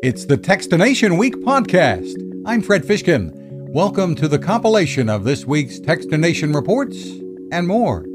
It's 0.00 0.26
the 0.26 0.38
Techstination 0.38 1.18
Week 1.18 1.34
podcast. 1.38 2.14
I'm 2.46 2.62
Fred 2.62 2.84
Fishkin. 2.84 3.32
Welcome 3.72 4.14
to 4.14 4.28
the 4.28 4.38
compilation 4.38 5.08
of 5.08 5.24
this 5.24 5.44
week's 5.44 5.80
Techstination 5.80 6.54
reports 6.54 7.04
and 7.50 7.66
more. 7.66 8.06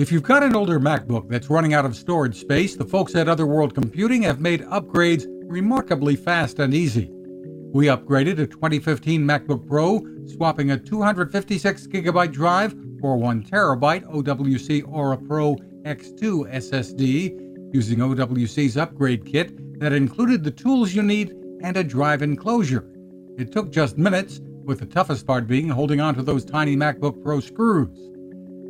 If 0.00 0.10
you've 0.10 0.24
got 0.24 0.42
an 0.42 0.56
older 0.56 0.80
MacBook 0.80 1.28
that's 1.28 1.48
running 1.48 1.74
out 1.74 1.84
of 1.84 1.94
storage 1.94 2.40
space, 2.40 2.74
the 2.74 2.84
folks 2.84 3.14
at 3.14 3.28
Other 3.28 3.46
World 3.46 3.72
Computing 3.72 4.22
have 4.22 4.40
made 4.40 4.62
upgrades 4.62 5.26
remarkably 5.44 6.16
fast 6.16 6.58
and 6.58 6.74
easy. 6.74 7.08
We 7.72 7.86
upgraded 7.86 8.40
a 8.40 8.46
2015 8.48 9.22
MacBook 9.22 9.68
Pro, 9.68 10.04
swapping 10.26 10.72
a 10.72 10.76
256 10.76 11.86
gigabyte 11.86 12.32
drive 12.32 12.74
for 13.00 13.16
1 13.16 13.44
terabyte 13.44 14.12
OWC 14.12 14.88
Aura 14.88 15.18
Pro 15.18 15.54
X2 15.84 16.52
SSD 16.52 17.72
using 17.72 18.00
OWC's 18.00 18.76
upgrade 18.76 19.24
kit 19.24 19.61
that 19.82 19.92
included 19.92 20.44
the 20.44 20.50
tools 20.50 20.94
you 20.94 21.02
need 21.02 21.34
and 21.62 21.76
a 21.76 21.82
drive 21.82 22.22
enclosure. 22.22 22.88
It 23.36 23.50
took 23.50 23.72
just 23.72 23.98
minutes, 23.98 24.40
with 24.64 24.78
the 24.78 24.86
toughest 24.86 25.26
part 25.26 25.48
being 25.48 25.68
holding 25.68 26.00
on 26.00 26.14
to 26.14 26.22
those 26.22 26.44
tiny 26.44 26.76
MacBook 26.76 27.20
Pro 27.20 27.40
screws. 27.40 27.98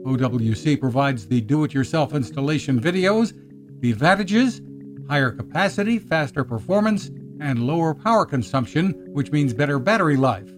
OWC 0.06 0.80
provides 0.80 1.26
the 1.26 1.42
do 1.42 1.64
it 1.64 1.74
yourself 1.74 2.14
installation 2.14 2.80
videos, 2.80 3.34
the 3.80 3.90
advantages, 3.90 4.62
higher 5.06 5.30
capacity, 5.30 5.98
faster 5.98 6.44
performance, 6.44 7.10
and 7.40 7.66
lower 7.66 7.94
power 7.94 8.24
consumption, 8.24 8.92
which 9.12 9.30
means 9.30 9.52
better 9.52 9.78
battery 9.78 10.16
life. 10.16 10.48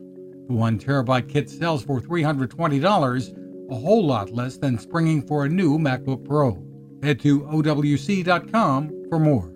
The 0.46 0.54
1 0.54 0.78
terabyte 0.78 1.28
kit 1.28 1.50
sells 1.50 1.82
for 1.82 2.00
$320, 2.00 3.70
a 3.70 3.74
whole 3.74 4.06
lot 4.06 4.30
less 4.30 4.56
than 4.56 4.78
springing 4.78 5.26
for 5.26 5.46
a 5.46 5.48
new 5.48 5.78
MacBook 5.78 6.24
Pro. 6.24 6.64
Head 7.02 7.18
to 7.20 7.40
OWC.com 7.40 9.06
for 9.08 9.18
more. 9.18 9.53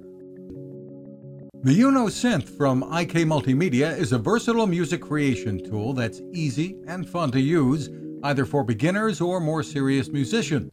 The 1.64 1.82
Uno 1.82 2.06
Synth 2.06 2.56
from 2.56 2.84
IK 2.84 3.26
Multimedia 3.26 3.98
is 3.98 4.12
a 4.12 4.18
versatile 4.18 4.68
music 4.68 5.00
creation 5.00 5.58
tool 5.68 5.92
that's 5.92 6.22
easy 6.32 6.76
and 6.86 7.08
fun 7.08 7.32
to 7.32 7.40
use, 7.40 7.90
either 8.22 8.44
for 8.44 8.62
beginners 8.62 9.20
or 9.20 9.40
more 9.40 9.64
serious 9.64 10.08
musicians. 10.08 10.70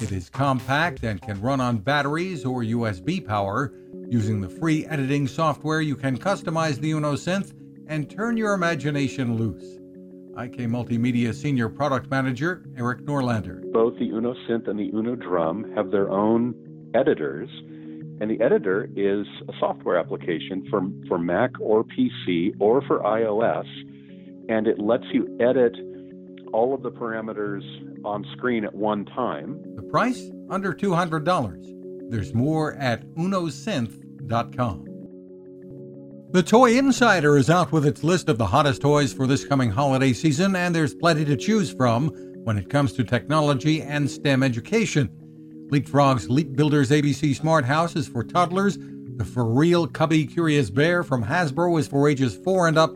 It 0.00 0.12
is 0.12 0.30
compact 0.30 1.02
and 1.02 1.20
can 1.20 1.40
run 1.40 1.60
on 1.60 1.78
batteries 1.78 2.44
or 2.44 2.62
USB 2.62 3.26
power. 3.26 3.74
Using 4.08 4.40
the 4.40 4.48
free 4.48 4.86
editing 4.86 5.26
software, 5.26 5.80
you 5.80 5.96
can 5.96 6.16
customize 6.16 6.78
the 6.78 6.92
Uno 6.92 7.14
Synth 7.14 7.52
and 7.88 8.08
turn 8.08 8.36
your 8.36 8.54
imagination 8.54 9.36
loose. 9.36 9.80
IK 10.38 10.68
Multimedia 10.68 11.34
Senior 11.34 11.68
Product 11.68 12.08
Manager 12.08 12.64
Erik 12.76 13.00
Norlander. 13.00 13.60
Both 13.72 13.98
the 13.98 14.08
Uno 14.10 14.34
Synth 14.48 14.68
and 14.68 14.78
the 14.78 14.90
Uno 14.94 15.16
Drum 15.16 15.72
have 15.74 15.90
their 15.90 16.08
own 16.08 16.54
editors. 16.94 17.48
And 18.20 18.30
the 18.30 18.40
editor 18.40 18.88
is 18.94 19.26
a 19.48 19.52
software 19.58 19.96
application 19.96 20.66
for, 20.70 20.82
for 21.08 21.18
Mac 21.18 21.50
or 21.60 21.84
PC 21.84 22.54
or 22.60 22.82
for 22.82 23.00
iOS. 23.00 23.66
And 24.48 24.66
it 24.66 24.78
lets 24.78 25.04
you 25.12 25.36
edit 25.40 25.74
all 26.52 26.74
of 26.74 26.82
the 26.82 26.90
parameters 26.90 27.62
on 28.04 28.24
screen 28.36 28.64
at 28.64 28.74
one 28.74 29.04
time. 29.06 29.60
The 29.76 29.82
price? 29.82 30.30
Under 30.50 30.72
$200. 30.72 32.10
There's 32.10 32.34
more 32.34 32.74
at 32.74 33.06
unosynth.com. 33.14 34.88
The 36.32 36.42
Toy 36.42 36.78
Insider 36.78 37.36
is 37.36 37.50
out 37.50 37.72
with 37.72 37.84
its 37.84 38.02
list 38.02 38.28
of 38.28 38.38
the 38.38 38.46
hottest 38.46 38.80
toys 38.80 39.12
for 39.12 39.26
this 39.26 39.44
coming 39.44 39.70
holiday 39.70 40.12
season, 40.14 40.56
and 40.56 40.74
there's 40.74 40.94
plenty 40.94 41.26
to 41.26 41.36
choose 41.36 41.72
from 41.72 42.08
when 42.44 42.56
it 42.56 42.70
comes 42.70 42.94
to 42.94 43.04
technology 43.04 43.82
and 43.82 44.10
STEM 44.10 44.42
education. 44.42 45.10
Leapfrog's 45.72 46.28
Leap 46.28 46.54
Builders 46.54 46.90
ABC 46.90 47.34
Smart 47.34 47.64
House 47.64 47.96
is 47.96 48.06
for 48.06 48.22
toddlers. 48.22 48.76
The 48.76 49.24
FurReal 49.24 49.90
Cubby 49.90 50.26
Curious 50.26 50.68
Bear 50.68 51.02
from 51.02 51.24
Hasbro 51.24 51.80
is 51.80 51.88
for 51.88 52.10
ages 52.10 52.36
4 52.36 52.68
and 52.68 52.76
up. 52.76 52.94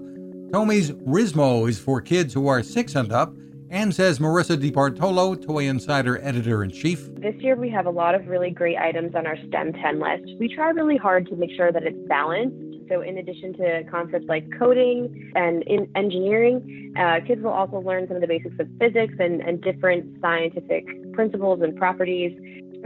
Tomy's 0.53 0.91
Rizmo 0.91 1.67
is 1.67 1.79
for 1.79 2.03
kids 2.03 2.35
who 2.35 2.49
are 2.49 2.63
6 2.63 2.95
and 2.95 3.11
up. 3.13 3.33
And 3.71 3.95
says 3.95 4.19
Marissa 4.19 4.59
DiBartolo, 4.59 5.43
Toy 5.47 5.67
Insider 5.67 6.23
Editor 6.23 6.63
in 6.63 6.71
Chief. 6.71 7.09
This 7.15 7.35
year 7.37 7.57
we 7.57 7.71
have 7.71 7.87
a 7.87 7.91
lot 7.91 8.15
of 8.15 8.29
really 8.29 8.51
great 8.51 8.77
items 8.77 9.15
on 9.15 9.27
our 9.27 9.39
STEM 9.49 9.73
10 9.73 9.99
list. 9.99 10.39
We 10.39 10.55
try 10.55 10.69
really 10.69 10.99
hard 10.99 11.27
to 11.29 11.37
make 11.37 11.53
sure 11.57 11.73
that 11.73 11.83
it's 11.83 12.09
balanced. 12.09 12.77
So, 12.89 13.01
in 13.01 13.19
addition 13.19 13.53
to 13.55 13.83
concepts 13.91 14.27
like 14.29 14.47
coding 14.57 15.33
and 15.35 15.65
in 15.65 15.91
engineering, 15.97 16.95
uh, 16.97 17.19
kids 17.27 17.43
will 17.43 17.51
also 17.51 17.79
learn 17.81 18.07
some 18.07 18.17
of 18.17 18.21
the 18.21 18.29
basics 18.29 18.55
of 18.61 18.69
physics 18.79 19.15
and, 19.19 19.41
and 19.41 19.61
different 19.61 20.21
scientific 20.21 20.87
principles 21.13 21.63
and 21.63 21.75
properties. 21.75 22.33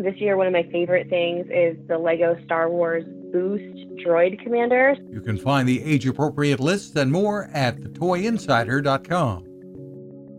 This 0.03 0.16
year, 0.16 0.38
one 0.38 0.47
of 0.47 0.55
my 0.55 0.62
favorite 0.72 1.11
things 1.11 1.47
is 1.50 1.77
the 1.87 1.99
Lego 1.99 2.34
Star 2.47 2.71
Wars 2.71 3.05
Boost 3.31 3.77
Droid 4.03 4.43
Commander. 4.43 4.97
You 5.11 5.21
can 5.21 5.37
find 5.37 5.69
the 5.69 5.84
age 5.84 6.06
appropriate 6.06 6.59
lists 6.59 6.97
and 6.97 7.12
more 7.12 7.50
at 7.53 7.78
thetoyinsider.com. 7.81 9.44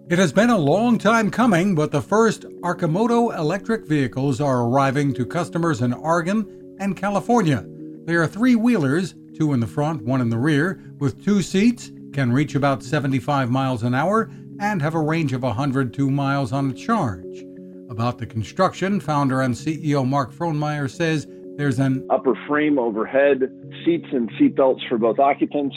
It 0.10 0.18
has 0.18 0.34
been 0.34 0.50
a 0.50 0.58
long 0.58 0.98
time 0.98 1.30
coming, 1.30 1.76
but 1.76 1.92
the 1.92 2.02
first 2.02 2.42
Arcimoto 2.64 3.38
electric 3.38 3.86
vehicles 3.86 4.42
are 4.42 4.64
arriving 4.64 5.14
to 5.14 5.28
customers 5.28 5.82
in 5.82 5.94
Oregon 5.94 6.76
and 6.80 6.98
California. 6.98 7.64
They 8.06 8.16
are 8.16 8.26
three 8.26 8.56
wheelers, 8.56 9.14
two 9.38 9.54
in 9.54 9.60
the 9.60 9.68
front, 9.68 10.02
one 10.02 10.22
in 10.22 10.32
the 10.32 10.40
rear, 10.40 10.82
with 10.98 11.24
two 11.24 11.44
seats, 11.44 11.92
can 12.14 12.34
reach 12.34 12.56
about 12.56 12.82
75 12.82 13.52
miles 13.52 13.84
an 13.84 13.94
hour, 13.94 14.32
and 14.60 14.82
have 14.82 14.96
a 14.96 15.00
range 15.00 15.34
of 15.34 15.44
102 15.44 16.10
miles 16.10 16.52
on 16.52 16.72
a 16.72 16.74
charge. 16.74 17.44
About 17.92 18.20
the 18.20 18.26
construction, 18.26 19.02
founder 19.02 19.42
and 19.42 19.54
CEO 19.54 20.08
Mark 20.08 20.34
Frohnmeyer 20.34 20.90
says 20.90 21.28
there's 21.58 21.78
an 21.78 22.08
upper 22.10 22.36
frame 22.48 22.80
overhead, 22.80 23.42
seats 23.84 24.08
and 24.14 24.32
seat 24.40 24.56
belts 24.56 24.82
for 24.88 24.98
both 24.98 25.20
occupants, 25.20 25.76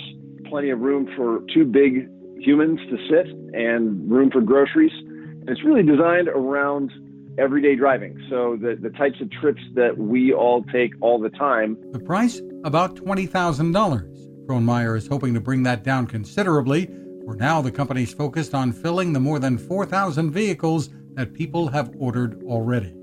plenty 0.48 0.70
of 0.70 0.78
room 0.78 1.10
for 1.16 1.40
two 1.52 1.64
big 1.64 2.08
humans 2.38 2.78
to 2.88 2.96
sit, 3.10 3.26
and 3.52 4.08
room 4.08 4.30
for 4.30 4.40
groceries. 4.40 4.92
And 4.92 5.48
it's 5.48 5.64
really 5.64 5.82
designed 5.82 6.28
around 6.28 6.92
everyday 7.36 7.74
driving. 7.74 8.16
So 8.30 8.56
the, 8.60 8.78
the 8.80 8.90
types 8.90 9.20
of 9.20 9.28
trips 9.32 9.62
that 9.74 9.98
we 9.98 10.32
all 10.32 10.62
take 10.72 10.92
all 11.00 11.18
the 11.18 11.30
time. 11.30 11.76
The 11.90 11.98
price? 11.98 12.40
About 12.62 12.94
$20,000. 12.94 14.46
Frohnmeyer 14.46 14.96
is 14.96 15.08
hoping 15.08 15.34
to 15.34 15.40
bring 15.40 15.64
that 15.64 15.82
down 15.82 16.06
considerably. 16.06 16.86
For 17.24 17.34
now, 17.34 17.60
the 17.60 17.72
company's 17.72 18.14
focused 18.14 18.54
on 18.54 18.70
filling 18.70 19.12
the 19.12 19.20
more 19.20 19.40
than 19.40 19.58
4,000 19.58 20.30
vehicles 20.30 20.90
that 21.14 21.34
people 21.34 21.68
have 21.68 21.92
ordered 21.98 22.42
already. 22.44 22.94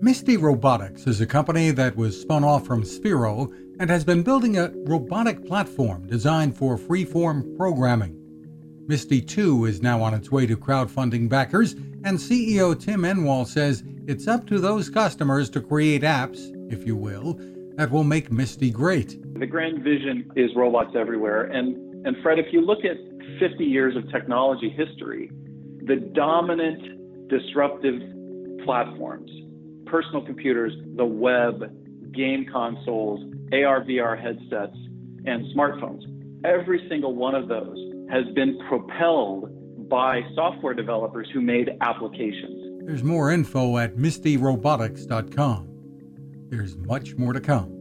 Misty 0.00 0.36
Robotics 0.36 1.08
is 1.08 1.20
a 1.20 1.26
company 1.26 1.72
that 1.72 1.96
was 1.96 2.20
spun 2.20 2.44
off 2.44 2.64
from 2.64 2.84
Sphero 2.84 3.52
and 3.80 3.90
has 3.90 4.04
been 4.04 4.22
building 4.22 4.56
a 4.56 4.72
robotic 4.86 5.44
platform 5.44 6.06
designed 6.06 6.56
for 6.56 6.78
freeform 6.78 7.56
programming. 7.56 8.14
Misty 8.86 9.20
2 9.20 9.64
is 9.64 9.82
now 9.82 10.00
on 10.00 10.14
its 10.14 10.30
way 10.30 10.46
to 10.46 10.56
crowdfunding 10.56 11.28
backers, 11.28 11.72
and 12.04 12.16
CEO 12.16 12.78
Tim 12.78 13.02
Enwall 13.02 13.46
says 13.46 13.82
it's 14.06 14.28
up 14.28 14.46
to 14.46 14.58
those 14.58 14.88
customers 14.88 15.50
to 15.50 15.60
create 15.60 16.02
apps, 16.02 16.38
if 16.72 16.86
you 16.86 16.96
will, 16.96 17.38
that 17.76 17.90
will 17.90 18.04
make 18.04 18.30
Misty 18.30 18.70
great. 18.70 19.18
The 19.38 19.46
grand 19.46 19.82
vision 19.82 20.30
is 20.36 20.50
robots 20.56 20.94
everywhere. 20.96 21.44
And, 21.44 22.06
and 22.06 22.16
Fred, 22.22 22.38
if 22.38 22.46
you 22.52 22.60
look 22.60 22.84
at 22.84 22.96
50 23.38 23.64
years 23.64 23.96
of 23.96 24.10
technology 24.10 24.70
history, 24.70 25.30
the 25.88 25.96
dominant 25.96 27.28
disruptive 27.28 28.00
platforms, 28.64 29.30
personal 29.86 30.24
computers, 30.24 30.72
the 30.96 31.04
web, 31.04 31.72
game 32.12 32.46
consoles, 32.52 33.20
AR, 33.52 33.82
VR 33.84 34.20
headsets, 34.20 34.76
and 35.24 35.46
smartphones. 35.56 36.04
Every 36.44 36.86
single 36.90 37.14
one 37.14 37.34
of 37.34 37.48
those 37.48 37.78
has 38.10 38.26
been 38.34 38.58
propelled 38.68 39.88
by 39.88 40.20
software 40.34 40.74
developers 40.74 41.26
who 41.32 41.40
made 41.40 41.70
applications. 41.80 42.84
There's 42.86 43.02
more 43.02 43.30
info 43.32 43.78
at 43.78 43.96
mistyrobotics.com. 43.96 45.68
There's 46.50 46.76
much 46.76 47.16
more 47.16 47.32
to 47.32 47.40
come. 47.40 47.74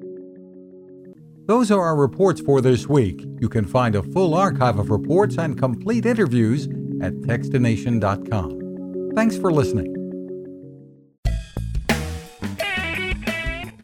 Those 1.45 1.71
are 1.71 1.81
our 1.81 1.95
reports 1.95 2.41
for 2.41 2.61
this 2.61 2.87
week. 2.87 3.25
You 3.39 3.47
can 3.49 3.65
find 3.65 3.95
a 3.95 4.03
full 4.03 4.33
archive 4.33 4.79
of 4.79 4.89
reports 4.89 5.37
and 5.37 5.57
complete 5.57 6.05
interviews 6.05 6.67
at 7.01 7.13
techstination.com. 7.21 9.11
Thanks 9.15 9.37
for 9.37 9.51
listening. 9.51 9.93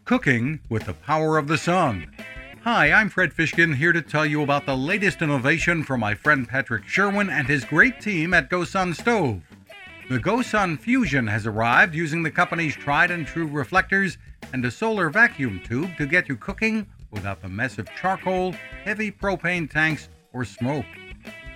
Cooking 0.06 0.60
with 0.70 0.86
the 0.86 0.94
Power 0.94 1.38
of 1.38 1.48
the 1.48 1.58
Sun. 1.58 2.12
Hi, 2.64 2.92
I'm 2.92 3.10
Fred 3.10 3.34
Fishkin 3.34 3.76
here 3.76 3.92
to 3.92 4.02
tell 4.02 4.26
you 4.26 4.42
about 4.42 4.66
the 4.66 4.78
latest 4.78 5.22
innovation 5.22 5.84
from 5.84 6.00
my 6.00 6.14
friend 6.14 6.48
Patrick 6.48 6.88
Sherwin 6.88 7.30
and 7.30 7.48
his 7.48 7.66
great 7.66 8.00
team 8.00 8.34
at 8.34 8.50
GoSun 8.50 8.96
Stove. 8.96 9.42
The 10.10 10.20
GoSun 10.20 10.80
Fusion 10.80 11.28
has 11.28 11.48
arrived 11.48 11.96
using 11.96 12.24
the 12.24 12.32
company's 12.32 12.76
tried 12.76 13.12
and 13.12 13.26
true 13.26 13.48
reflectors 13.48 14.18
and 14.54 14.64
a 14.66 14.72
solar 14.72 15.10
vacuum 15.10 15.62
tube 15.64 15.98
to 15.98 16.06
get 16.06 16.30
you 16.30 16.36
cooking 16.36 16.86
without 17.12 17.42
the 17.42 17.50
mess 17.50 17.78
of 17.78 17.90
charcoal, 17.96 18.54
heavy 18.86 19.12
propane 19.12 19.70
tanks, 19.70 20.10
or 20.34 20.46
smoke 20.46 20.86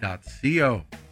co. 0.00 1.05